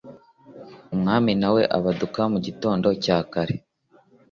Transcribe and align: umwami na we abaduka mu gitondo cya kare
umwami 0.93 1.31
na 1.41 1.49
we 1.55 1.61
abaduka 1.77 2.21
mu 2.31 2.39
gitondo 2.45 2.87
cya 3.03 3.17
kare 3.31 3.55